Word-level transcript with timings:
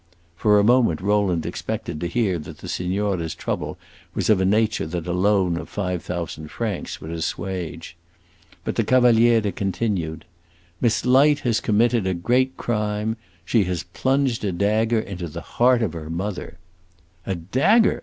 For 0.35 0.57
a 0.57 0.63
moment 0.63 0.99
Rowland 0.99 1.45
expected 1.45 2.01
to 2.01 2.07
hear 2.07 2.39
that 2.39 2.57
the 2.57 2.67
signora's 2.67 3.35
trouble 3.35 3.77
was 4.15 4.31
of 4.31 4.41
a 4.41 4.45
nature 4.45 4.87
that 4.87 5.05
a 5.05 5.13
loan 5.13 5.57
of 5.57 5.69
five 5.69 6.01
thousand 6.01 6.47
francs 6.49 6.99
would 6.99 7.11
assuage. 7.11 7.95
But 8.63 8.77
the 8.77 8.83
Cavaliere 8.83 9.51
continued: 9.51 10.25
"Miss 10.81 11.05
Light 11.05 11.41
has 11.41 11.59
committed 11.59 12.07
a 12.07 12.15
great 12.15 12.57
crime; 12.57 13.15
she 13.45 13.65
has 13.65 13.83
plunged 13.93 14.43
a 14.43 14.51
dagger 14.51 14.99
into 15.01 15.27
the 15.27 15.41
heart 15.41 15.83
of 15.83 15.93
her 15.93 16.09
mother." 16.09 16.57
"A 17.27 17.35
dagger!" 17.35 17.99